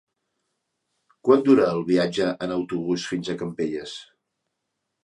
Quant 1.29 1.43
dura 1.49 1.67
el 1.75 1.83
viatge 1.91 2.33
en 2.47 2.55
autobús 2.57 3.07
fins 3.13 3.31
a 3.31 3.39
Campelles? 3.45 3.97